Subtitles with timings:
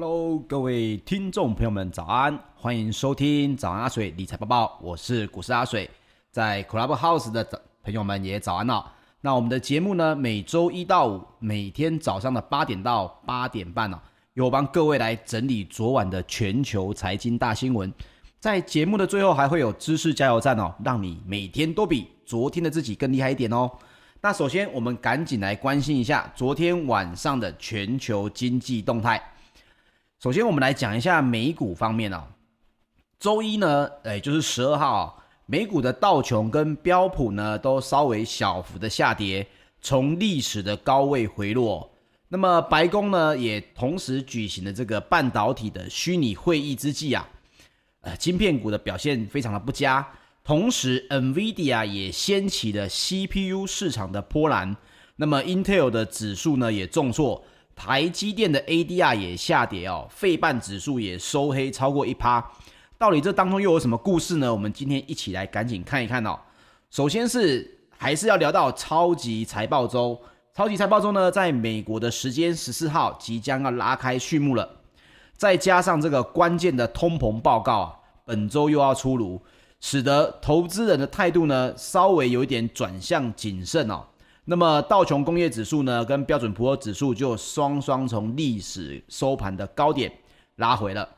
[0.00, 2.38] Hello，各位听众朋友们，早安！
[2.56, 5.90] 欢迎收听早安阿水理财播报，我是股市阿水，
[6.30, 7.46] 在 Clubhouse 的
[7.82, 8.90] 朋友们也早安了。
[9.20, 14.00] 那我们的节目呢，每周一到五，每天早上的八点到八点半呢，
[14.32, 17.92] 有帮各位来整理昨晚的全球财经大新闻。
[18.38, 23.70] 在节目的最后，还会有知识加油站哦，让你每天都比昨天的自己更厉害一点哦。
[24.22, 29.22] 那首先，我们赶紧来关心一下昨天晚上的全球经济动态。
[30.22, 32.22] 首先，我们来讲一下美股方面哦。
[33.18, 39.46] 周一呢，哎，就是十二号，美股的道琼跟标普呢都稍微小幅的下跌，
[39.80, 41.90] 从历史的高位回落。
[42.28, 47.26] 那么，白宫呢也同时举行了这个半导体的虚拟会议之际啊，
[48.02, 50.06] 呃，晶片股的表现非常的不佳，
[50.44, 54.76] 同时，NVIDIA 也掀起了 CPU 市场的波澜。
[55.16, 57.42] 那么，Intel 的指数呢也重挫。
[57.82, 62.46] 台积电的 ADR 也下跌哦，费半指数也收黑超过一趴，
[62.98, 64.52] 到底这当中又有什么故事呢？
[64.52, 66.38] 我们今天一起来赶紧看一看哦。
[66.90, 70.20] 首先是还是要聊到超级财报周，
[70.54, 74.68] 超级财报周呢，在美国的时间十四号即将要拉开序幕了，
[75.34, 79.40] 再加上这个关键的通膨报告啊，本周又要出炉，
[79.80, 84.04] 使得投资人的态度呢稍微有一点转向谨慎哦。
[84.50, 90.12] 那么道琼工业指数呢，跟标准普尔指数就双双从历史收盘的高点
[90.56, 91.08] 拉回了。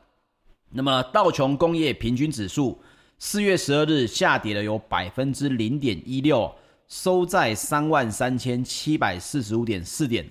[0.69, 2.79] 那么道琼工业平均指数
[3.17, 6.53] 四月十二日下跌了有百分之零点一六，
[6.87, 10.29] 收在三万三千七百四十五点四点。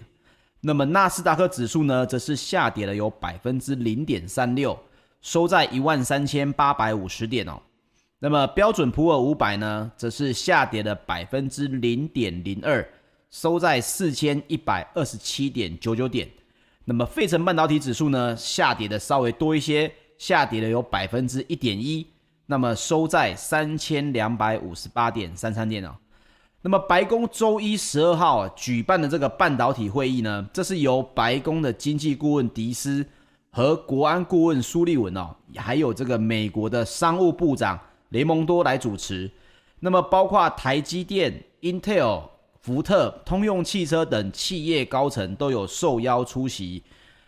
[0.61, 4.79] 那么纳斯达克指数呢，则是下跌了有百分之零点三六，
[5.21, 7.61] 收在一万三千八百五十点哦。
[8.25, 12.89] 那么标准普尔五百呢，则是下跌了百分之零点零二，
[13.33, 16.31] 收在四千一百二十七点九九点。
[16.85, 22.07] 那么费城半导体指数呢，下跌的稍微多一些，下跌了有百分之一点一，
[22.47, 25.93] 那么收在三千两百五十八点三三点哦。
[26.61, 33.05] 那么白宫周一十二号举办的这个半导体会议呢，这是由白宫的经济顾问迪斯
[33.51, 37.77] 和国安顾问苏利文哦，还有这个美国的商务部长。
[38.13, 39.31] 雷蒙多来主持，
[39.81, 42.23] 那么包括台积电、Intel、
[42.61, 46.83] 福特、通用汽车等企业高层都有受邀出席。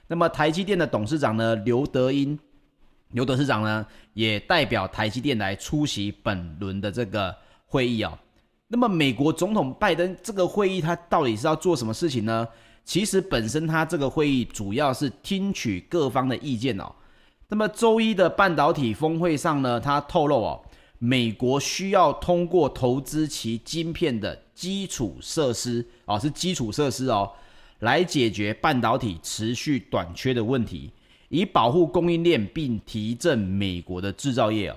[0.07, 2.39] 那么台积电的董事长呢，刘德音，
[3.13, 7.35] 刘董事长呢也代表台积电来出席本轮的这个
[7.67, 8.19] 会议哦。
[8.69, 12.47] 那么美国总统拜登这个会议他到底是要做什么事情呢？
[12.85, 16.93] 其实本身他这个会议主要是听取各方的意见哦。
[17.49, 20.61] 那么周一的半导体峰会上呢，他透露哦。
[20.99, 27.31] 美国需要通过投资其晶片的基础设施哦，是基础设施哦，
[27.81, 30.91] 来解决半导体持续短缺的问题，
[31.29, 34.77] 以保护供应链并提振美国的制造业哦。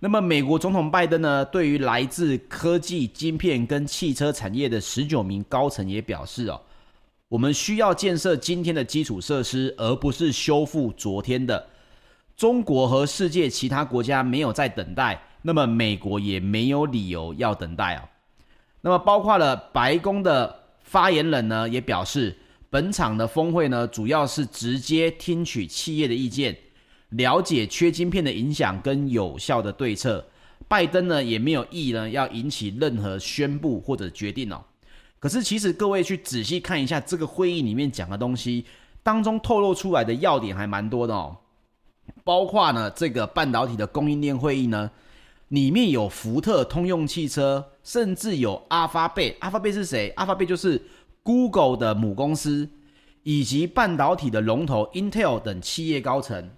[0.00, 6.60] 那么，美国总统拜登呢，对于来自科技、晶片跟汽车产业的十九名高层也表示哦，
[7.28, 11.66] 我们需要建设今天的基础设施，而不是修复昨天的。
[12.36, 15.20] 中国和世界其他国家没有在等待。
[15.42, 18.02] 那么美国也没有理由要等待哦。
[18.80, 22.36] 那么包括了白宫的发言人呢，也表示，
[22.68, 26.56] 本场的峰会呢，主要是直接听取企业的意见，
[27.10, 30.26] 了解缺晶片的影响跟有效的对策。
[30.66, 34.64] 拜登呢也没有意呢要引起任何宣布或者决定哦。
[35.20, 38.64] 可是其实各位去仔细看一下这个会议里面讲的东西
[39.04, 41.36] 当中透露出来的要点还蛮多的哦，
[42.24, 44.90] 包括呢这个半导体的供应链会议呢。
[45.50, 49.36] 里面有福特、通用汽车，甚至有阿法贝。
[49.38, 50.12] 阿法贝是谁？
[50.16, 50.82] 阿法贝就是
[51.22, 52.68] Google 的母公司，
[53.22, 56.50] 以及半导体的龙头 Intel 等企业高层。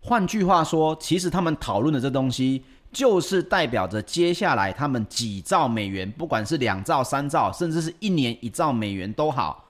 [0.00, 9.63] 换句话说，其实他们讨论的这东西，就是代表着接下来他们几兆美元，不管是两兆、三兆，甚至是一年一兆美元都好。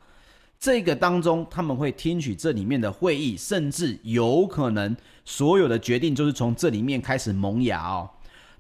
[0.65, 8.09] 这个当中，他们会听取这里面的会议，甚至有可能所有的决定就是从这里面开始萌芽哦。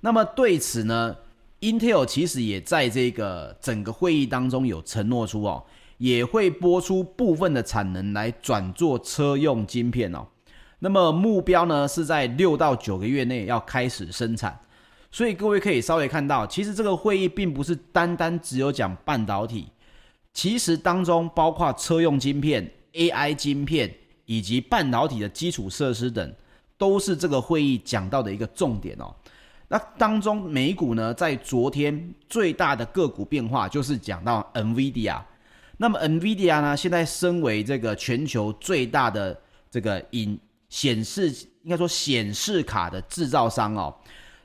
[0.03, 1.17] 那么对此呢
[1.63, 5.65] ，Intel 其实也在这个整个会议当中有承诺出哦，
[5.97, 10.27] 也会拨出部分的产能来转做车用晶片哦。
[10.81, 14.61] 那么目标呢是在六到九个月内要开始生产。
[15.11, 19.69] 所以各位可以稍微看到，其实这个会议并不是单单只有讲半导体。
[20.35, 23.91] 其实当中包括车用晶片、AI 晶片
[24.26, 26.35] 以及半导体的基础设施等，
[26.76, 29.14] 都是这个会议讲到的一个重点哦。
[29.69, 35.23] 那当中美股呢，在昨天最大的个股变化就是讲到 NVIDIA。
[35.76, 40.38] 那么 NVIDIA 呢，现在身为这个全球最大的这个影
[40.69, 41.29] 显示，
[41.62, 43.95] 应该说显示卡的制造商哦，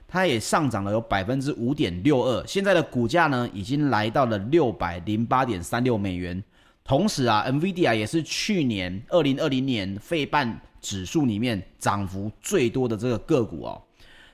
[0.09, 6.43] 它也上涨了有百分之五点六二，现在的股价呢已经来到了六百零八点三六美元。
[6.83, 13.79] 同时啊，NVIDIA 也是去年二零二零年费半指数里面涨幅最多的这个个股哦。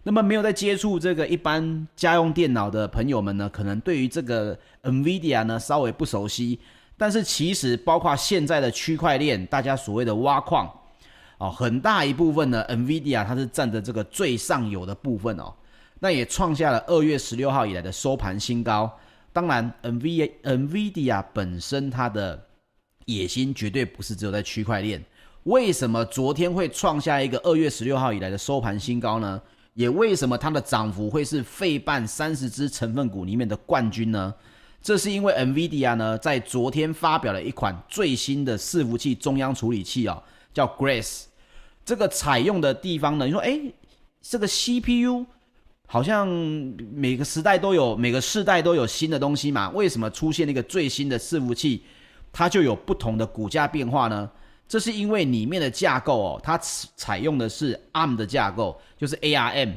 [0.04, 6.58] 那么没有在接触这个一般家用电脑的朋友们呢，可能对于这个 NVIDIA 呢稍微不熟悉。
[6.96, 10.72] 但是其实包括现在的区块链，大家所谓的挖矿
[11.38, 15.54] 哦，很大一部分呢，NVIDIA 它是占着这个最上游的部分哦。
[16.00, 18.92] 那也创下了二月十六号以来的收盘新高。
[19.32, 22.42] 当然，NVIDIA NVIDIA 本身它的
[23.06, 25.04] 野心绝对不是只有在区块链。
[25.44, 29.42] 为什么昨天会创下一个二月十六号以来的收盘新高呢？
[29.74, 34.34] 也为什么它的涨幅会是费半三十只成分股里面的冠军呢？
[34.82, 40.24] 这是因为 NVIDIA 呢在昨天发表了一款最新的伺服器中央处理器哦，
[40.54, 41.26] 叫 Grace。
[41.84, 43.60] 这个采用的地方呢，你说哎，
[44.22, 45.26] 这个 CPU
[45.88, 46.28] 好像
[46.94, 49.70] 每个时代都有，每个世代都有新的东西嘛？
[49.70, 51.84] 为什么出现那个最新的伺服器，
[52.34, 54.30] 它就有不同的股价变化呢？
[54.68, 56.58] 这是因为里面的架构哦，它
[56.96, 59.74] 采用的是 ARM 的架构，就是 ARM，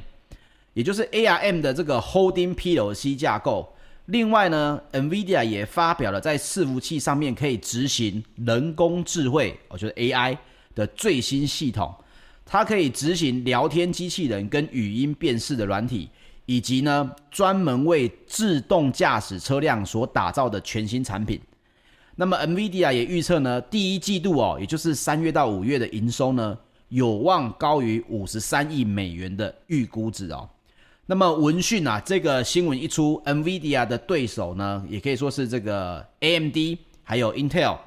[0.73, 3.75] 也就是 ARM 的这个 Holding PLC 架构。
[4.07, 10.39] 另外呢，NVIDIA 也发表了在伺服器上面可以执行人工智慧，哦，就是 AI
[10.75, 11.95] 的最新系统。
[12.51, 16.09] 它可以执行聊天机器人跟语音辨识的软体，
[16.47, 21.39] 以及呢专门为自动驾驶车辆所打造的全新产品。
[22.17, 30.49] 那么，NVIDIA 也预测呢，第一季度哦，也就是三月到五月的营收呢，有望高于五十三亿美元的预估值哦。
[31.05, 36.57] 那么，闻讯啊，这个新闻一出，NVIDIA 的对手呢，也可以说是这个 AMD
[37.05, 37.79] 还有 Intel，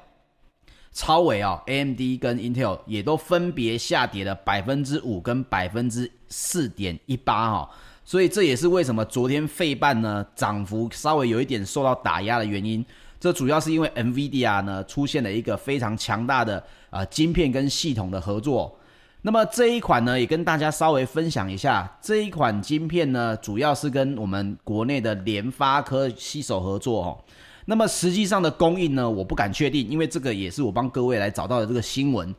[0.92, 7.70] 超微啊，AMD 跟 Intel 也都分别下跌了百分之五跟百分之四点一八哈。
[8.04, 12.84] 所以这也是为什么昨天费半呢涨幅稍微有一点受到打压的原因。
[13.18, 18.76] 这主要是因为 NVIDIA 呢出现了一个非常强大的啊晶片跟系统的合作。
[19.22, 27.18] 那么这一款呢也跟大家稍微分享一下，这一款晶片呢主要是跟我们国内的联发科携手合作哦。
[27.64, 32.34] 那么实际上的供应呢我不敢确定，因为这个也是我帮各位来找到的这个新闻。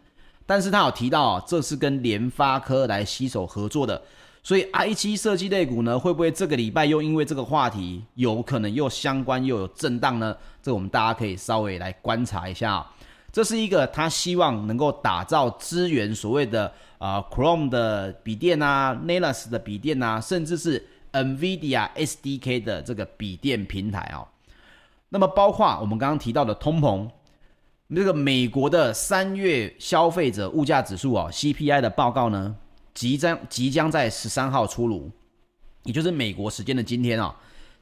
[0.46, 4.02] 但是他有提到啊，这是跟联发科来携手合作的。
[4.46, 10.36] 所以 I 七设计类股呢，会不会这个礼拜又因为这个话题，有可能又相关又有震荡呢？
[10.62, 12.86] 这我们大家可以稍微来观察一下。
[13.32, 16.66] 这是一个他希望能够打造资源所谓的
[16.98, 24.28] 啊、呃、Chrome 的笔电啊，Nexus 的笔电啊，甚至是 NVIDIA SDK 的这个笔电平台哦。
[25.14, 27.08] 那么包括我们刚刚提到的通膨，
[27.96, 32.56] 这个美国的三月消费者物价指数哦 CPI 的报告呢？
[32.96, 35.12] 即将即将在十三号出炉，
[35.84, 37.36] 也就是美国时间的今天啊，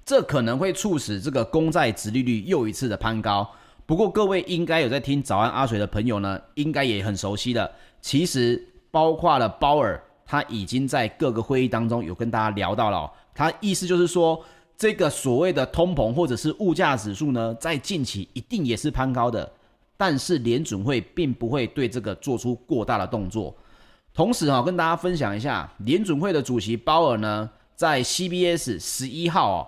[0.03, 3.49] 这可能会促使这个公债殖利率又一次的攀高。
[3.85, 7.71] 不过各位应该有在听早安阿水的朋友呢，应该也很熟悉的。
[8.01, 8.61] 其实
[8.91, 14.43] 包括了鲍尔，他已经在各个会议当中有跟大家聊到了，他意思就是说，
[14.81, 19.47] 这个所谓的通膨或者是物价指数呢，在近期一定也是攀高的，
[19.95, 23.55] 但是联准会并不会对这个做出过大的动作。
[24.11, 29.67] 同时哈，跟大家分享一下，联准会的主席鲍尔呢，在 CBS 十一号哦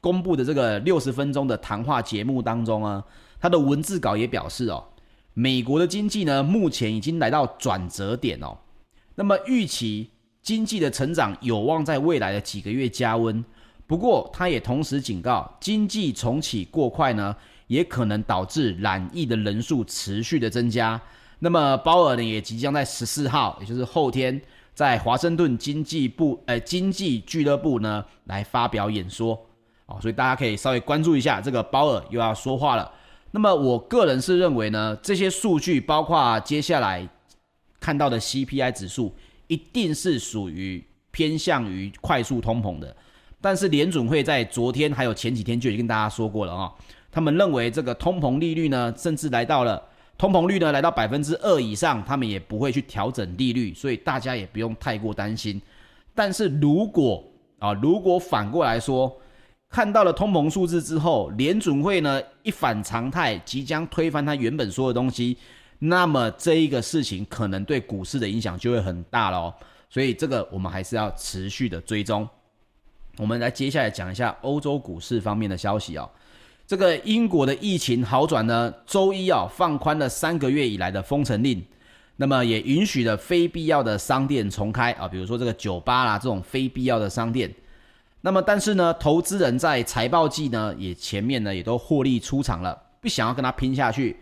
[0.00, 3.04] 公布的这个六十分钟的谈话节目当中啊，
[3.38, 4.82] 他的文字稿也表示哦，
[5.34, 8.58] 美国的经济呢目前已经来到转折点哦，
[9.14, 10.10] 那么预期
[10.42, 13.44] 经济的成长有望在未来的几个月加温，
[13.88, 17.34] 不过他也同时警告，经济重启过快呢，
[17.68, 21.00] 也可能导致染疫的人数持续的增加。
[21.38, 24.38] 那么鲍尔呢，也即将在十四号，也就是后天，
[24.74, 29.40] 在华盛顿经济部呃经济俱乐部呢来发表演说
[29.86, 32.92] 哦，所以大家可以稍微关注一下这个鲍尔又要说话了。
[33.30, 37.08] 那么我个人是认为呢，这些数据包括接下来
[37.80, 39.14] 看到的 CPI 指数，
[39.46, 42.94] 一定是属于偏向于快速通膨的。
[43.40, 46.72] 但是联准会在昨天还有前几天就已经跟大家说过了啊、哦，
[47.10, 49.82] 他们认为这个通膨利率呢，甚至来到了。
[50.16, 55.62] 通膨率呢来到百分之二以上，他们也不会去调整利率，所以大家也不用太过担心。
[56.12, 57.22] 但是如果
[57.60, 59.16] 啊，如果反过来说，
[59.70, 65.38] 看到了通膨数字之后，联准会呢一反常态，即将推翻他原本说的东西，
[65.78, 69.54] 那么这一个事情可能对股市的影响就会很大了哦。
[69.88, 72.28] 所以这个我们还是要持续的追踪。
[73.18, 76.08] 我们来接下来讲一下欧洲股市方面的消息哦。
[76.66, 81.64] 这个英国的疫情好转呢，周一啊放宽了三个月以来的封城令，
[82.16, 87.52] 那么也允许了非必要的商店重开啊，比如说这个酒吧啦这种非必要的商店。
[88.20, 94.16] 那么但是呢，投资人在财报季呢也前面呢也都获利出场了，不想要跟他拼下去。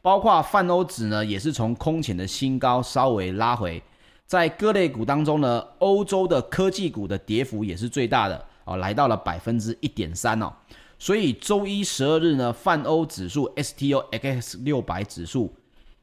[0.00, 3.82] 包括泛欧指呢，也是从空前的新高稍微拉回。
[4.28, 10.52] 在各类股当中呢，欧洲的科技股的跌幅也是最大的哦，来到了百分之一点三哦。
[10.98, 15.54] 所以周一十二日呢，泛欧指数 STOXX 六百指数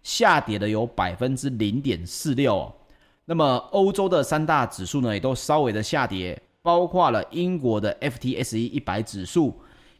[0.02, 2.74] 下跌了有百分之零点四六哦。
[3.26, 9.54] 那么欧洲的三大指数呢，也都稍微的下跌，包括了英国的 FTSE 一百指数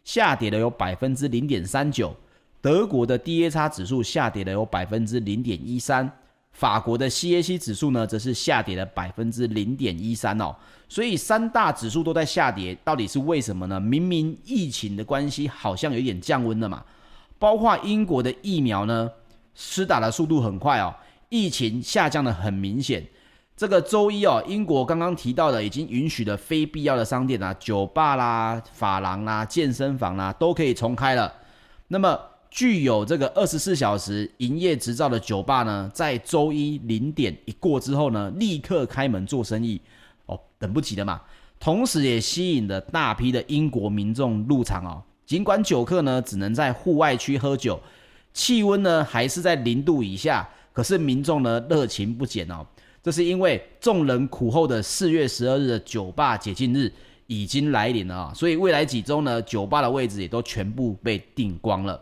[0.04, 2.12] 下跌了有百分之零点三九。
[2.60, 6.12] 德国的 DAX 指数下跌了有百分之零点一三，
[6.56, 10.56] 法国的 CAC 指数呢则是下跌了百分之零点一三哦，
[10.88, 13.78] 所以三大指数都在下跌，到底是为什么呢？
[13.78, 16.82] 明明疫情的关系好像有一点降温了嘛，
[17.38, 19.12] 包括英国的疫苗呢，
[19.54, 20.96] 施打的速度很快哦，
[21.28, 23.06] 疫情下降的很明显。
[23.58, 31.34] 这个周一哦，英国刚刚提到的已经允许了非必要的商店啊，酒吧啦、发廊啦、健身房啦都可以重开了，
[31.90, 32.18] 那么。
[32.56, 39.82] 具有这个二十四小时营业执照的酒吧呢，在周一零点一过之后呢，立刻开门做生意，
[40.26, 41.22] 哦，等不及了嘛。
[41.60, 45.04] 同时也吸引了大批的英国民众入场哦。
[45.26, 47.78] 尽管酒客呢只能在户外区喝酒，
[48.34, 52.66] 气温呢还是在零度以下，可是民众呢热情不减哦。
[53.04, 56.90] 这是因为众人苦候的四月十二日的酒吧解禁日
[57.28, 62.02] 已经来临了啊，所以未来几周呢，酒吧的位置也都全部被订光了。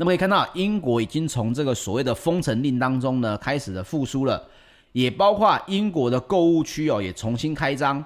[0.00, 4.42] 那么可以看到，英国已经从这个所谓的封城令当中呢，开始的复苏了，
[4.92, 8.02] 也包括英国的购物区哦，也重新开张，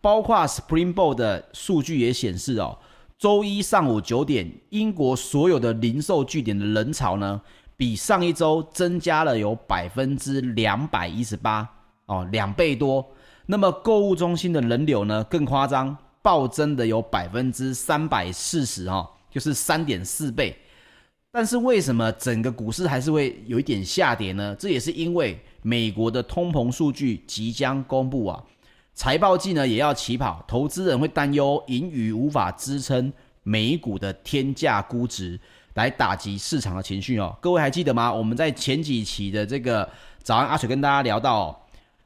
[0.00, 2.76] 包括 Springboard 的数据也显示哦，
[3.16, 7.40] 周一上午九点，英国所有的零售据点的人潮呢，
[7.76, 11.64] 比上一周增加了有百分之两百一十八
[12.06, 13.06] 哦，两倍多。
[13.46, 20.52] 那么购物中心的人流呢，更夸张，暴增的有百分之三百四十哦，就是三点四倍。
[21.38, 24.56] 但是为什么整个股市还是会有一点下跌呢？
[24.58, 28.42] 这也是因为美国的通膨数据即将公布啊，
[28.94, 35.38] 财报季呢也要起跑，投资人会担忧盈余无法支撑美股的天价估值，
[35.74, 37.36] 来打击市场的情绪哦。
[37.38, 38.10] 各位还记得吗？
[38.10, 39.86] 我们在前几期的这个
[40.22, 41.56] 早安阿水跟大家聊到哦，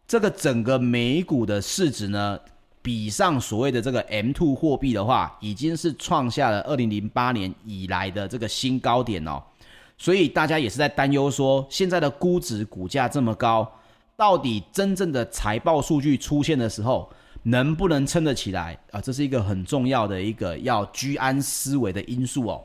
[0.09, 2.37] 这个整个美股的市值呢。
[2.83, 9.43] 比上所谓的这个 M2 货币的话，已经是创下了二零零八年以来的这个新高点哦。
[9.99, 13.71] 所以大家也是在担忧说，现在的估值股价这么高，
[14.17, 17.11] 到底真正的财报数据出现的时候，
[17.43, 19.01] 能不能撑得起来啊？
[19.01, 22.65] 这是一个很重要的一个要居安思危的因素哦。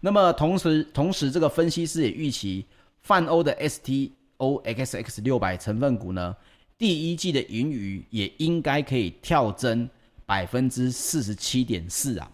[0.00, 2.66] 那么同时，同时这个分析师也预期，
[3.02, 6.34] 泛欧的 STOXX 六百成分股呢，
[6.82, 9.88] 第一季的盈余也应该可以跳增
[10.26, 12.28] 百分之四十七点四啊！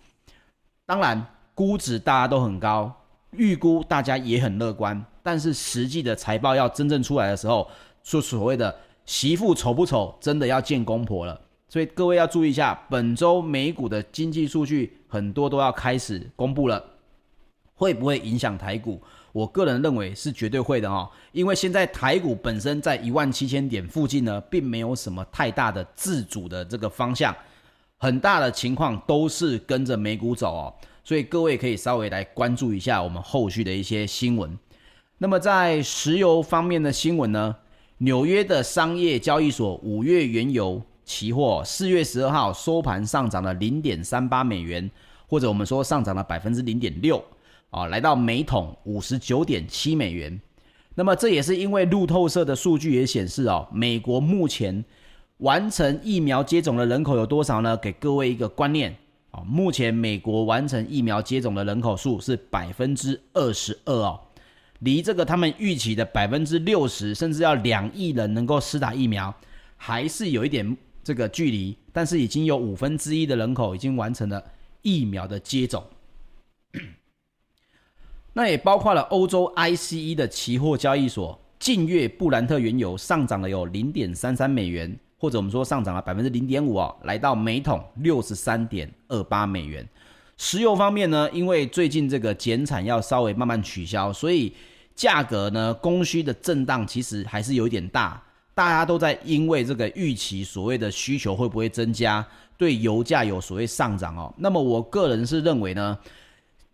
[0.87, 1.23] 当然，
[1.55, 2.91] 估值大家都很高，
[3.33, 7.69] 预估大家也很乐观，但是实际的财报要真正出来的时候，
[8.03, 11.39] 说所谓的媳妇丑不丑，真的要见公婆了。
[11.69, 16.83] 所以各位要注意一下，本周美股的经济数据很多都要开始公布了，
[17.75, 19.03] 会不会影响台股？
[19.33, 27.35] 我个人认为是绝对会的哦，因为现在台股本身在一万七千点附近呢，并没有什么太大的自主的这个方向，
[27.99, 34.59] 很大的情况都是跟着美股走哦，所以各位可以稍微来关注一下我们后续的一些新闻。
[35.19, 37.55] 那么在石油方面的新闻呢，
[37.99, 44.91] 纽约的商业交易所五月原油期货四月十二号收盘上涨了零点三八美元，
[45.27, 47.23] 或者我们说上涨了百分之零点六。
[47.71, 50.41] 啊，来到每桶五十九点七美元。
[50.95, 54.85] 那么这也是因为路透社的数据也显示哦，美国目前
[55.37, 57.77] 完成疫苗接种的人口有多少呢？
[57.77, 58.97] 给各位一个观念
[59.31, 64.21] 啊，目前美国完成疫苗接种的人口数是百分之二十二哦，
[64.81, 69.33] 离这个他们预期的百分之六十，甚至要两亿人能够施打疫苗，
[69.77, 71.77] 还是有一点这个距离。
[71.93, 74.43] 但是已经有五分之一的人口已经完成了
[74.83, 75.85] 疫苗的接种。
[78.39, 89.85] 那也包括了欧洲 ICE 的期货交易所，近月布兰特原油上涨了有零点三三美元，或者我们说上涨了百分之零点五哦，来到每桶六十三点二八美元。
[90.37, 94.55] 石油方面呢，因为最近这个减产要稍微慢慢取消，所以
[94.95, 98.23] 价格呢供需的震荡其实还是有一点大，
[98.55, 102.25] 大家都在因为这个预期所谓的需求会不会增加，
[102.57, 104.33] 对油价有所谓上涨哦。
[104.37, 105.99] 那么我个人是认为呢。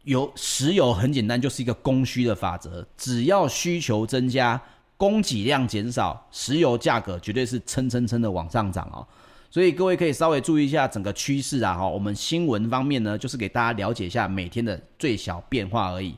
[0.04, 4.60] 有石油很简单，就是一个供需的法则，只要需求增加，
[4.98, 9.06] 供给量减少，石油价格绝对是蹭蹭蹭的往上涨哦。
[9.50, 11.88] 所以各位可以稍微注意一下整个趋势啊哈。
[11.88, 16.14] 我们新闻方面呢，就是给大家了解一下每天的最小变化而已。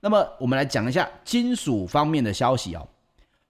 [0.00, 2.88] 那么我们来讲一下金属方面的消息哦。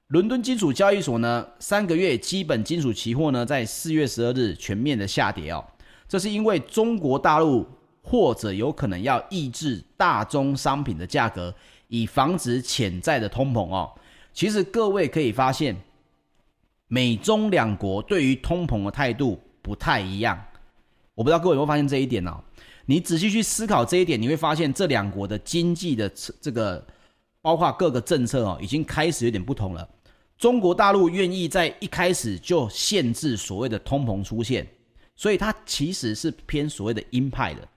[0.08, 5.64] 伦敦金属交易所呢，三个月基本金属期货呢，在四月十二日全面的下跌哦。
[6.06, 7.66] 这是因为中国大陆。
[8.08, 11.54] 或者有可能要抑制大宗商品的价格，
[11.88, 13.92] 以防止潜在的通膨哦。
[14.32, 15.76] 其实各位可以发现，
[16.86, 20.42] 美中两国对于通膨的态度不太一样。
[21.14, 22.42] 我不知道各位有没有发现这一点哦？
[22.86, 26.08] 你仔细去思考这一点，你会发现这两国的经济的
[26.40, 26.82] 这个，
[27.42, 29.86] 包括各个政策哦，已经开始有点不同了。
[30.38, 34.66] 中国大陆愿意在一开始就限制所谓的通膨出现，
[35.16, 37.68] 所以它其实是偏所谓的鹰派的。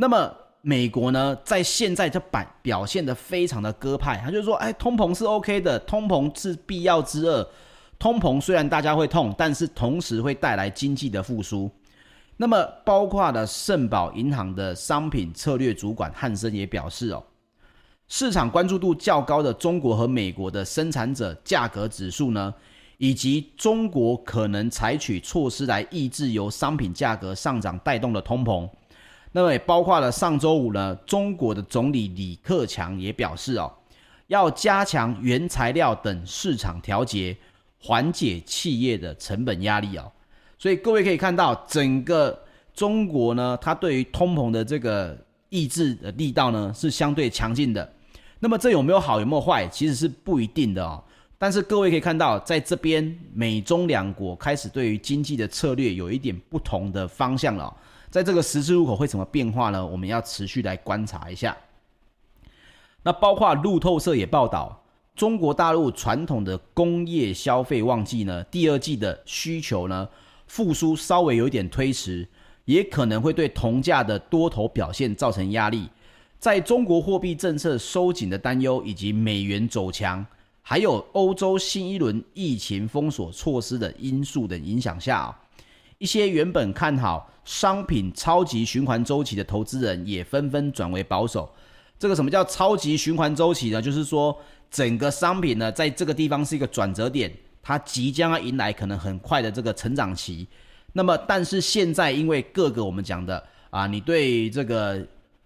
[0.00, 0.32] 那么
[0.62, 7.44] 美国呢，在现在这版表现得非常的鸽派，他就说，哎，通膨是 OK 的，通膨是必要之恶。
[7.98, 11.68] 通膨虽然大家会痛，但是同时会带来经济的复苏。
[12.36, 17.24] 那么，包括了盛宝银行的商品策略主管汉森也表示，哦，
[18.06, 22.54] 市场关注度较高的中国和美国的生产者价格指数呢，
[22.98, 28.68] 以及中国可能采取措施来抑制由商品价格上涨带动的通膨。
[29.32, 33.70] 那么也包括了上周五呢，中国的总理李克强也表示哦，
[34.28, 37.36] 要加强原材料等市场调节，
[37.78, 40.10] 缓解企业的成本压力哦。
[40.58, 42.36] 所以各位可以看到，整个
[42.74, 45.16] 中国呢，它对于通膨的这个
[45.50, 47.92] 抑制的力道呢，是相对强劲的。
[48.40, 51.02] 那么这有没有好，有没有坏，其实是不一定的哦。
[51.36, 57.76] 但是各位可以看到，在这边美中两国开始对于经济的策略有一点不同的方向了。
[58.10, 59.86] 在这个十字路口会怎么变化呢？
[59.86, 61.56] 我们要持续来观察一下。
[63.02, 64.82] 那包括路透社也报道，
[65.14, 70.08] 中国大陆传统的工业消费旺季呢，第二季的需求呢
[70.46, 72.26] 复苏稍微有一点推迟，
[72.64, 75.88] 也可能会对铜价的多头表现造成压力。
[76.38, 80.24] 在中国货币政策收紧的担忧，以及美元走强，
[80.62, 85.40] 还有欧洲新一轮疫情封锁措施的因素等影响下啊。
[85.98, 91.52] 一些原本看好商品超级循环周期的投资人也纷纷转为保守。
[91.98, 93.82] 这个什么叫超级循环周期呢？
[93.82, 94.36] 就是说
[94.70, 100.46] 整个商品呢，在这个地方是一个转折点，它即将要迎来可能很快的这个成长期。
[100.92, 105.04] 那么，但是现在因为各个我们讲的啊，你对这个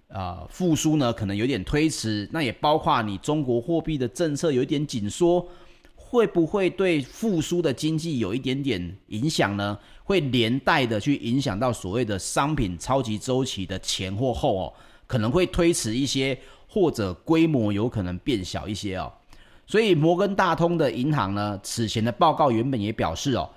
[0.09, 5.49] 啊复苏呢可能有点推迟，那也包括你中国货币的政策有一点紧缩。
[5.97, 9.79] 会不会对复苏的经济有一点点影响呢？
[10.13, 14.73] 会连带的去影响到所谓的商品超级周期的前或后哦，
[15.07, 19.11] 可能会推迟一些，或者规模有可能变小一些哦。
[19.67, 23.49] 所以摩根大通的银行呢，此前的报告原本也表示哦，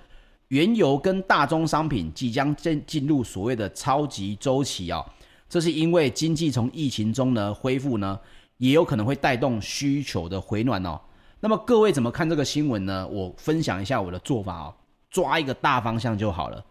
[0.48, 5.06] 原油跟大宗商品即将进进入所谓的超级周期哦，
[5.50, 8.18] 这是因为经济从疫情中呢恢复呢，
[8.60, 10.98] 也有可能会带动需求的回暖哦。
[11.42, 13.06] 那么各位怎么看这个新闻呢？
[13.06, 14.74] 我分享一下我的做法哦，
[15.16, 16.62] 抓一个大方向就好了。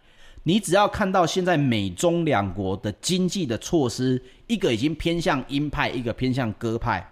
[0.42, 7.11] 你只要看到现在美中两国的经济的措施，一个已经偏向鹰派，一个偏向鸽派。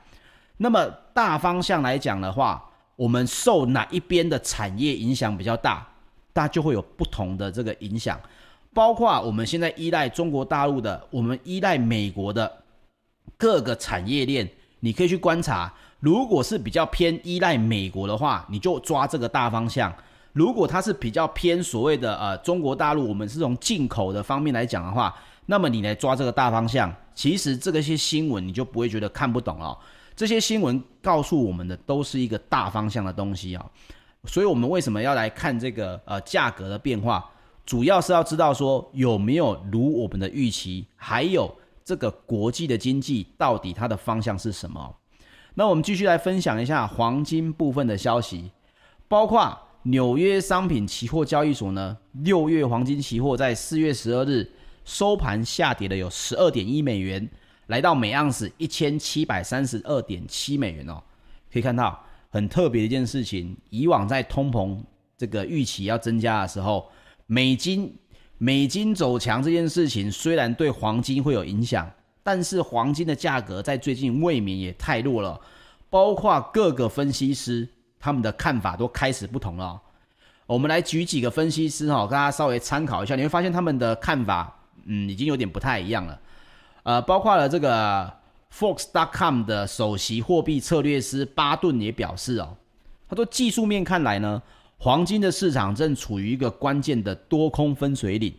[0.59, 2.63] 那么大方向来讲的话，
[2.95, 5.89] 我们受哪一边的产业影响比较大，
[6.35, 8.21] 大家就会有不同的这个影响。
[8.75, 12.51] 包括我们现在依赖中国大陆的，我们依赖美国的
[13.39, 14.47] 各个产业链，
[14.81, 15.73] 你可以去观察。
[16.01, 19.91] 如果是比较偏依赖美国的话，你就抓这个大方向；
[20.33, 25.15] 如果它是比较偏所谓的呃中国大陆，我们是从进口的方面来讲的话，
[25.47, 26.95] 那么你来抓这个大方向。
[27.15, 29.79] 其实这个些新闻你就不会觉得看不懂了。
[30.17, 33.65] 这些新闻告诉我们的都是一个大方向的东西啊。
[34.25, 37.29] 所以我们为什么要来看这个呃价格的变化？
[37.65, 44.97] 主要是要知道说有没有如我们的预期，还有这个国际的经济到底它的方向是什么？
[45.55, 48.51] 那我们继续来分享一下黄金部分的消息，
[49.07, 54.49] 包括纽约商品期货交易所呢，六月黄金期货在四月十二日
[54.85, 57.29] 收盘下跌了有十二点一美元，
[57.67, 61.03] 来到每盎司一千七百三十二点七美元哦。
[61.53, 64.79] 可以看到很特别的一件事情，以往在通膨
[65.19, 66.89] 这个预期要增加的时候，
[67.27, 67.93] 美金
[68.39, 71.91] 美金走强这件事情虽然对黄金会有影响。
[72.25, 75.41] 但是黄金的价格在最近未免也太弱了，
[75.91, 77.69] 包括各个分析师
[78.03, 79.81] 他们的看法都开始不同了。
[80.45, 84.53] 我们来举几个分析师哈，大家稍微参考一下，你会发现他们的看法，
[84.87, 86.21] 嗯，已经有点不太一样了。
[86.83, 88.13] 呃，包括了这个
[88.53, 92.57] Forex.com 的首席货币策略师巴顿也表示哦，
[93.09, 94.43] 他说技术面看来呢，
[94.79, 98.35] 黄金的市场正处于一个关键的多空分水岭。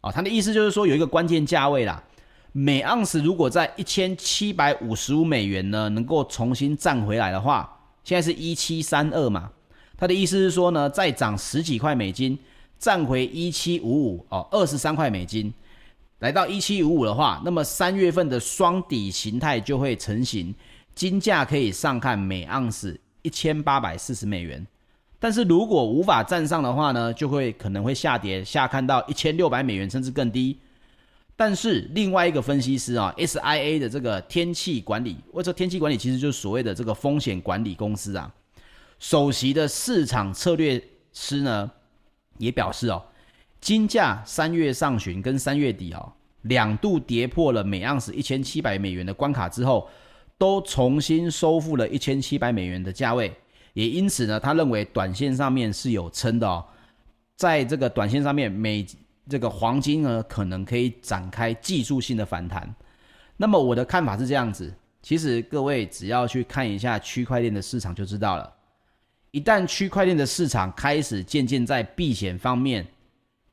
[0.00, 2.02] 啊，他的意思就是说有一个关键价位啦，
[2.50, 7.75] 每盎司如果在一千七百五十五美元呢，能够重新站回来的话，
[8.06, 9.50] 现在是一七三二嘛，
[9.98, 12.38] 他的意思是说呢，再涨十几块美金，
[12.78, 15.52] 站回一七五五哦，二十三块美金，
[16.20, 20.54] 来到一七五五的话，那么三月份的双底形态就会成型，
[20.94, 24.64] 金价可以上看每盎司一千八百四十美元。
[25.18, 30.56] 但是如果无法站上的话呢，就会可能会下跌，下看到一千六百美元甚至更低。
[31.38, 38.32] 但是另外一个分析师啊，SIA 的这个天气管理，或者天气管理其实就是所谓的这个风险管理公司啊，
[38.98, 41.70] 首席的市场策略师呢
[42.38, 43.04] 也表示哦，
[43.60, 46.10] 金价三月上旬跟三月底哦
[46.42, 49.90] 两度跌破了每盎司一千七百美元的关卡之后，
[50.38, 53.30] 都重新收复了一千七百美元的价位。
[53.74, 56.64] 也因此呢，他认为短线上面是有撑的哦，
[57.34, 58.86] 在这个短线上面，每
[59.28, 62.74] 这个黄金呢可能可以展开技术性的反弹。
[63.36, 68.52] 那么我的看法是这样子，其实各位只要去看一下区块链的市场就知道了。
[69.30, 72.86] 一旦区块链的市场开始渐渐在避险方面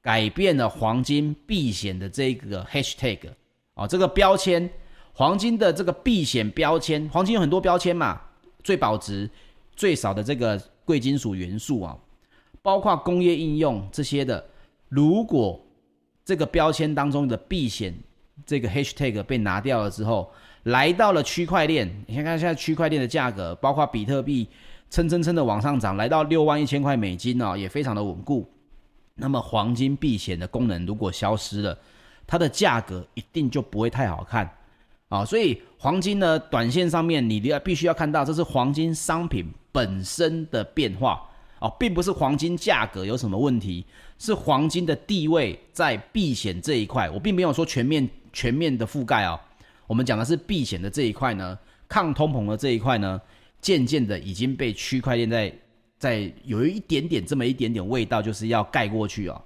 [0.02, 3.20] 改变了黄金避险的这个 hashtag
[3.74, 4.70] 哦，这个标签，
[5.14, 8.22] 黄金的这个避险标签，黄金有很多标签嘛，
[8.64, 9.30] 最保值。
[9.76, 10.56] 最少的这个
[10.86, 11.98] 贵金属元素啊，
[12.62, 14.46] 包括工业应用这些的，
[14.93, 15.60] 如果
[16.23, 17.93] 这个标签当中的避险
[18.45, 20.32] 这个 hashtag 被拿掉了之后，
[20.63, 24.47] 来到了区块链，你看看现在区块链的价格，包括比特币
[24.89, 28.47] 蹭蹭蹭的往上涨，来到六万一千块美金哦，也非常的稳固。
[29.15, 31.77] 那么黄金避险的功能如果消失了，
[32.27, 34.49] 它的价格一定就不会太好看。
[35.10, 41.29] 啊，所以黄金呢，短线上面你要必须要看到，这是黄金商品本身的变化
[41.63, 43.86] 哦，并不是黄金价格有什么问题，
[44.19, 47.10] 是黄金的地位在避险这一块。
[47.10, 49.39] 我并没有说全面全面的覆盖哦，
[49.88, 53.21] 我们讲的是避险的这一块呢，抗通膨的这一块呢，
[53.62, 55.54] 渐渐的已经被区块链在
[55.97, 59.41] 在有一点点这么一点点味道，就是要盖过去哦。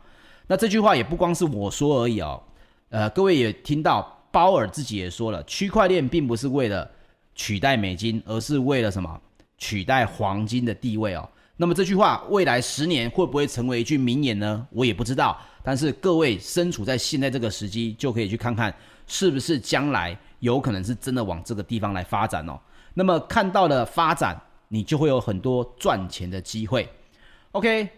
[0.48, 2.42] 那这句话也不光是我说而已哦，
[2.90, 4.16] 呃，各位也听到。
[4.30, 6.88] 鲍尔自己也说了，区块链并不是为了
[7.34, 9.20] 取代美金，而是为了什么？
[9.58, 11.28] 取代黄金的地位哦。
[11.60, 14.66] 那么这句话未来十年会不会成为一句名言呢？
[14.70, 15.38] 我也不知道。
[15.64, 18.74] 但是各位身处在现在这个时机，就可以去看看
[19.06, 22.58] 是不是将来有可能是真的往这个地方来发展哦。
[22.94, 24.40] 那么看到了发展，
[24.70, 26.88] 你就会有很多赚钱的机会。
[27.52, 27.90] OK，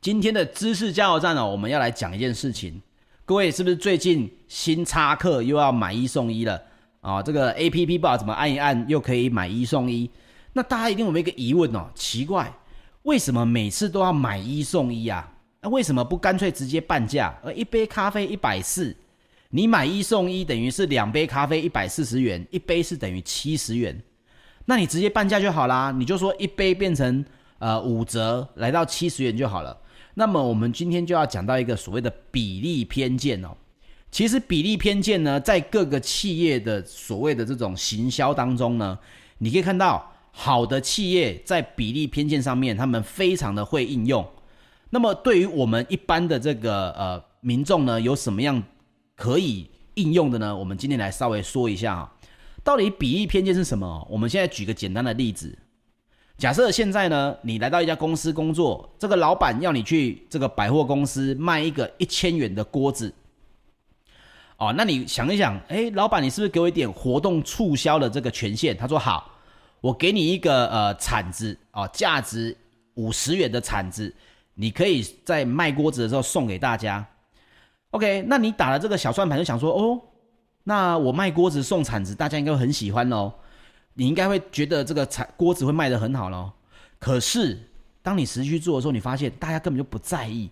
[0.00, 2.80] 今天的知识加油站呢，我们要来讲一件事情。
[3.26, 6.62] 各位是不是最近新插课又要买一送一了
[7.00, 10.10] 啊、这个 A P P 不知道怎么按一按又可以买一送一？
[10.52, 11.88] 那大家一定有没有一个疑问哦？
[11.94, 12.52] 奇怪，
[13.02, 15.32] 为什么每次都要买一送一啊？
[15.62, 17.38] 那为什么不干脆直接半价？
[17.42, 18.96] 而，一杯咖啡一百四，
[19.50, 23.98] 你买一送一等于是两杯咖啡一百四十元，一杯是等于七十元，
[24.64, 27.24] 那你直接半价就好啦，你就说一杯变成
[27.58, 29.76] 呃五折，来到七十元就好了。
[30.14, 33.56] 那么我们今天就要讲到一个所谓的比例偏见哦。
[34.10, 38.98] 其实比例偏见呢，在各个企业的所谓的这种行销当中呢，
[39.38, 44.26] 你可以看到好的企业在比例偏见上面，他们非常的会应用。
[44.90, 48.62] 那么对于我们一般的这个呃民众呢，有什么样
[49.14, 50.56] 可以应用的呢？
[50.56, 52.12] 我们今天来稍微说一下啊，
[52.64, 54.06] 到底比例偏见是什么？
[54.10, 55.56] 我们现在举个简单的例子。
[56.38, 63.12] 假设现在呢，你来到一家公司工作，这个老板要你去这个百货公司卖一个一千元的锅子，
[64.56, 68.74] 哦，那你想一想，诶，老板，你是不是给我一点活动促销的这个权限？
[68.74, 69.30] 他说好，
[69.80, 72.56] 我给你一个呃铲子哦，价值
[72.94, 74.14] 五十元的铲子，
[74.54, 77.06] 你可以在卖锅子的时候送给大家。
[77.90, 80.00] OK，那你打了这个小算盘就想说，哦，
[80.64, 83.32] 那我卖锅子送铲子，大家应该会很喜欢哦。
[83.94, 86.52] 你应该会觉得这个铲锅子会卖得很好咯。
[86.98, 87.58] 可是
[88.02, 90.50] 当你实际去做的时候，你发现大家根本就不在意。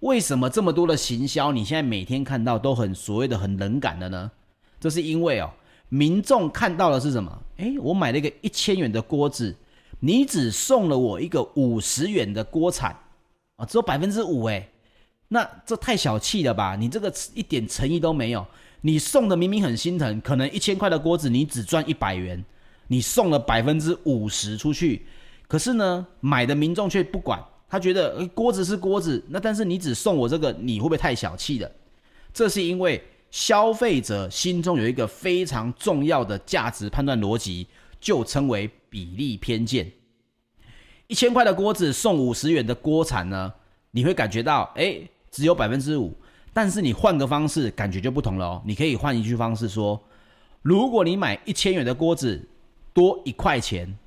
[0.00, 4.30] 为什么这么多的行销，你现在每天看到都很所谓的很冷感的呢？
[4.80, 5.50] 这是因为哦，
[5.92, 7.42] 民众看到的是什么？
[7.58, 9.54] 诶，我买了一个一千元的锅子，
[10.00, 12.96] 你只送了我一个五十元的锅铲
[13.56, 14.66] 啊，只有百分之五诶，
[15.28, 16.76] 那这太小气了吧？
[16.76, 18.46] 你这个一点诚意都没有。
[18.80, 22.42] 你送的明明很心疼，可能一千块的锅子你只赚一百元。
[22.88, 25.04] 你送了百分之五十出去，
[25.46, 31.70] 可是呢，买的民众却不管，他觉得锅子是锅子，那但是你只送我这个，你会不会太小气了？
[32.32, 33.02] 这是因为
[33.32, 37.66] 消费者心中有一个非常重要的价值判断逻辑，
[37.98, 39.90] 就称为比例偏见。
[41.06, 43.52] 一千块的锅子送五十元的锅铲呢，
[43.90, 46.14] 你会感觉到，哎，只有百分之五。
[46.52, 48.62] 但是你换个方式，感觉就不同了哦。
[48.66, 49.98] 你可以换一句方式说：
[50.60, 52.46] 如果你买一千元的锅子
[52.92, 53.98] 多一块钱，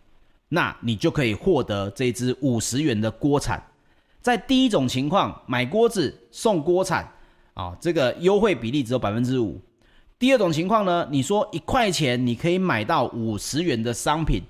[0.49, 3.61] 那你就可以获得这只五十元的锅铲。
[4.21, 7.11] 在第一种情况，买锅子送锅铲
[7.55, 9.59] 啊，这个优惠比例只有百分之五。
[10.19, 14.43] 第二种情况呢，你说一块钱你可以买到五十元的商品，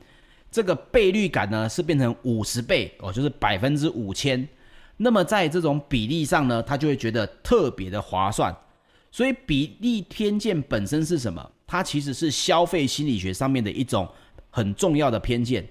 [0.52, 4.48] 这个倍率感呢是变成五十倍哦，就是百分之五千。
[4.98, 8.56] 那么在这种比例上呢，他就会觉得特别的划算。
[9.12, 11.52] 所以比例偏见本身是什么？
[11.66, 14.08] 它其实是消费心理学上面的一种
[14.50, 15.68] 很重要的偏见。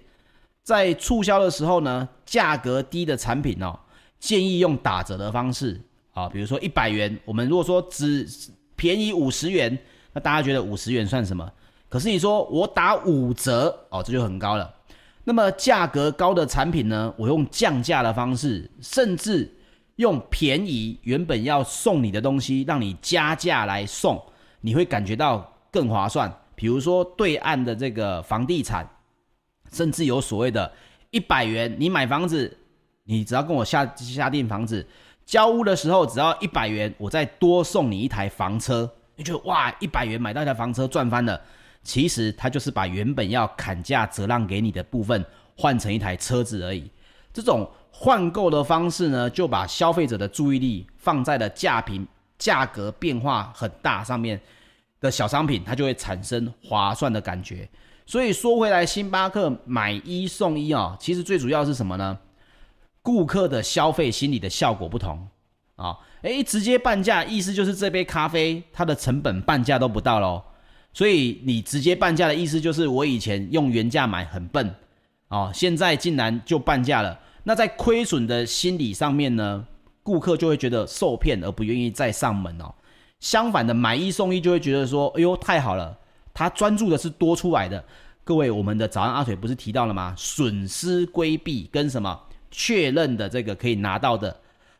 [0.62, 3.79] 在促销的时候呢，价格低的产品哦，
[4.18, 5.81] 建议用打折的方式
[6.14, 8.27] 啊，比如说一百元，我们如果说只
[8.74, 9.79] 便宜五十元，
[10.12, 11.53] 那大家觉得五十元算什么？
[11.88, 14.74] 可是你说我打五折哦，这就很高了。
[15.24, 19.53] 那么价格高的产品呢，我用降价的方式，甚至
[19.96, 24.22] 用便宜原本要送你的东西，让你加价来送，
[24.61, 26.33] 你会感觉到更划算。
[26.55, 28.88] 比如说对岸的这个房地产，
[29.72, 30.70] 甚至有所谓的
[31.11, 32.57] 一百元，你买房子，
[33.05, 34.87] 你只要跟我下下订房子，
[35.25, 41.41] 交屋的时候只要一百元，我再多送你一台房车，你觉得哇，一百元买到一台房车赚翻了。
[41.83, 45.23] 其实他就是把原本要砍价折让给你的部分
[45.57, 46.91] 换成一台车子而已。
[47.33, 52.07] 这种换购的方式呢，就把消费者的注意力放在了价品
[52.39, 54.41] 价格变化很大上面
[55.01, 57.69] 的小商品，它就会产生划算的感觉。
[58.07, 62.19] 所以说回来，星巴克买一送一啊，其实最主要是什么呢？
[63.05, 65.29] 顾客的消费心理的效果不同
[65.77, 65.99] 啊。
[66.23, 70.43] 诶，直接半价，意思就是这杯咖啡它的成本半价都不到喽。
[70.95, 74.75] 所以你直接半价的意思就是，我以前用原价买很笨，
[75.29, 77.21] 哦，现在竟然就半价了。
[77.43, 79.67] 那在亏损的心理上面呢，
[80.03, 82.73] 顾客就会觉得受骗而不愿意再上门哦。
[83.21, 85.99] 相反的，买一送一就会觉得说，哎呦，太好了，
[86.33, 87.85] 他专注的是多出来的。
[88.23, 90.14] 各位，我们的早安阿水不是提到了吗？
[90.17, 92.19] 损失规避跟什么
[92.57, 94.35] 确认的这个可以拿到的，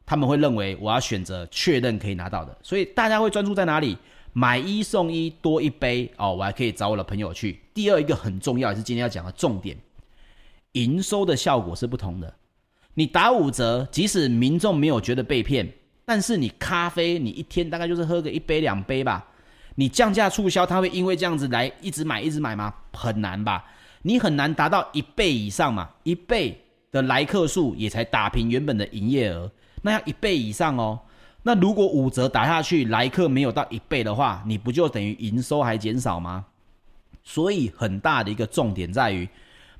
[0.07, 2.57] 他们会认为我要选择确认可以拿到的。
[2.63, 3.99] 所以大家会专注在哪里？
[4.33, 7.61] 买一送一多一杯哦，我还可以找我的朋友去。
[7.73, 9.77] 第二一个很重要，也是今天要讲的重点，
[10.73, 12.35] 营收的效果是不同的。
[12.95, 15.73] 你打五折，即使民众没有觉得被骗，
[16.05, 19.25] 但是你咖啡你一天大概就是喝个一杯两杯吧。
[19.77, 22.75] 你降价促销，他会因为这样子来一直买一直买吗？
[22.93, 23.65] 很难吧？
[24.03, 26.61] 你很难达到一倍以上嘛，一倍
[26.95, 29.51] 的来客数也才打平原本的营业额，
[29.83, 31.01] 那要一倍以上哦。
[31.43, 36.47] 那如果五折打下去，来客没有到一倍的话，你不就等于营收还减少吗？
[37.25, 39.29] 所以很大的一个重点在于，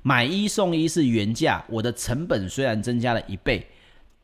[0.01, 3.65] 买一送一是原价，我的成本虽然增加了一倍，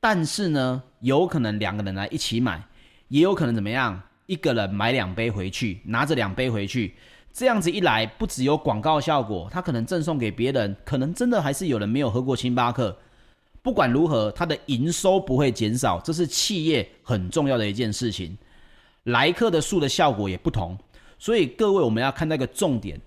[0.02, 2.62] 但是呢，有可能两个人来一起买，
[3.08, 6.94] 也有可能怎么样，一个人买两杯回去，拿着两杯回去，
[7.34, 12.98] 这样子一来，不只有广告效果，他可能赠送给别人，可能真的还是有人没有喝过星巴克。
[13.62, 18.38] 不管如何，它的营收不会减少，这是企业很重要的一件事情。
[19.04, 20.78] 来客的数的效果也不同，
[21.20, 23.00] 所以各位我们要看那个重点。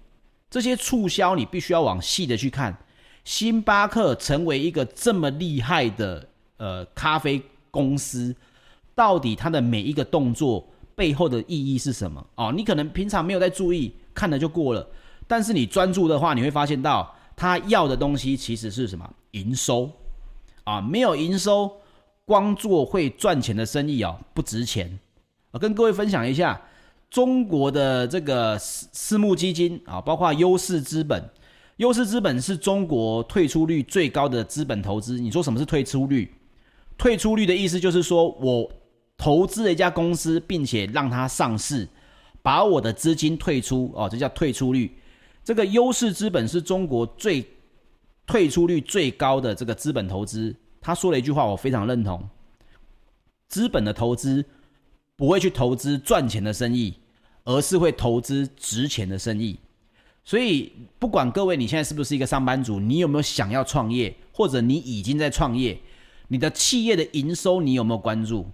[0.48, 2.76] 这些促销你必须要往细的去看。
[3.24, 8.34] 星巴克成为一个这么厉害的呃咖啡公司，
[8.94, 12.24] 到底它的每一个动作背后的意义是什么？
[12.36, 14.86] 哦，你可能平常没有在注意，看了就过了。
[15.26, 19.08] 但是你专注的话，你会发现到他要的东西其实是什么？
[19.32, 19.90] 营收。
[20.64, 21.70] 啊，没有营收，
[22.24, 24.98] 光做会赚钱的生意啊，不值钱。
[25.50, 26.58] 我跟各位分享一下，
[27.10, 31.22] 中国的这个私私募基金啊，包括优势资本，
[31.76, 35.20] 优势资本是中国退出率最高的资本投资。
[35.20, 36.32] 你说什么是退出率？
[36.96, 38.72] 退出率的意思就是说我
[39.18, 41.86] 投资了一家公司，并且让它上市，
[42.44, 44.96] 把我的资金退出哦，这叫退出率。
[45.42, 47.44] 这个优势资本是中国最。
[48.26, 52.26] 退出率最高的这个资本投资，他说了一句话，我非常认同：
[53.48, 54.42] 资本的投资
[55.14, 56.94] 不会去投资赚钱的生意，
[57.44, 59.58] 而是会投资值钱的生意。
[60.24, 65.78] 所以，不管各位你现在是不是一个上班族，你有没有想要创业，或者你已经在创业，
[66.28, 68.46] 你的企业的营收你有没有关注？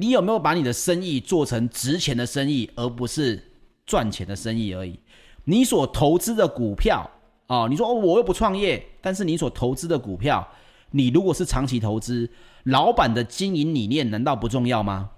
[0.00, 3.52] 你有没有把你的生意做成值钱的生意，而不是
[3.84, 4.98] 赚钱的生意而已？
[5.44, 7.10] 你所投资的股票。
[7.48, 10.48] 哦，你说哦，我又不创业，但是你所投资的股票，
[10.92, 12.30] 你如果是长期投资，
[12.62, 15.10] 老板的经营理念难道不重要吗？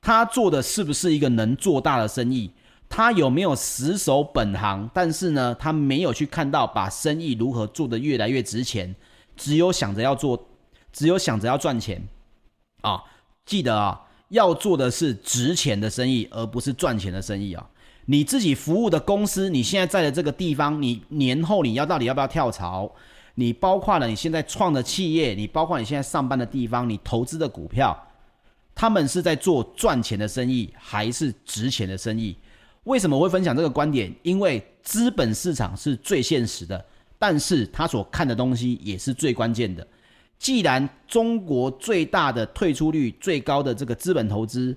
[0.00, 2.52] 他做的是不是一个能做大的生意？
[2.88, 4.88] 他有没有死守本行？
[4.94, 8.96] 但是呢，他没有去看到把生意如何做得越来越值钱，
[9.36, 10.48] 只有想着要做，
[10.90, 12.08] 只有想着要赚钱
[12.80, 13.02] 啊！
[13.44, 17.64] 记得啊，要做的是值钱的生意，而不是赚钱的生意啊！
[18.06, 22.90] 你自己服务的公司，你现在在的这个地方，你年后你要到底要不要跳槽？
[23.34, 27.96] 你包括了你现在创的企业，你包括你现在上班的地方，你投资的股票，
[28.74, 32.36] 他们是在做赚钱的生意，还是值钱的生意？
[32.84, 34.12] 为什么会分享这个观点？
[34.22, 36.84] 因为资本市场是最现实的，
[37.18, 39.86] 但是他所看的东西也是最关键的。
[40.38, 44.76] 既然中国最大的退出率最高的这个资本投资，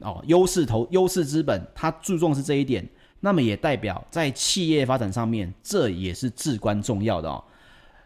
[0.00, 2.86] 哦，优势投优势资本，它注重是这一点，
[3.20, 7.42] 那么也代表在企业发展上面，这也是至关重要的哦。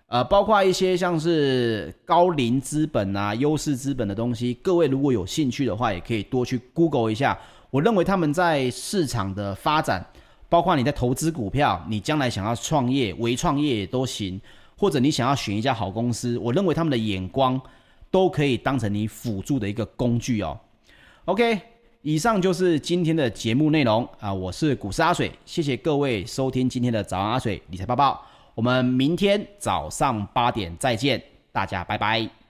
[0.07, 7.39] 呃，包括一些像是高龄资本啊、优势资本的东西，各位如果有兴趣的话，也可以多去 Google 一下。
[7.71, 10.07] 我认为他们在市场的发展，
[10.51, 14.39] 包括你在投资股票，你将来想要创业、微创业也都行，
[14.83, 17.61] 或者你想要选一家好公司，我认为他们的眼光
[18.11, 20.59] 都可以当成你辅助的一个工具哦。
[21.27, 21.57] OK，
[22.01, 28.27] 以上就是今天的节目内容啊，我是股市阿水，谢谢各位收听今天的早安阿水理财报报，
[28.57, 31.23] 我们明天早上八点再见，
[31.53, 32.42] 大家拜拜。